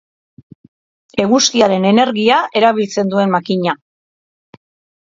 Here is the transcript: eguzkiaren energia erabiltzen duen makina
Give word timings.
eguzkiaren 1.25 1.87
energia 1.93 2.41
erabiltzen 2.63 3.15
duen 3.15 3.35
makina 3.39 3.81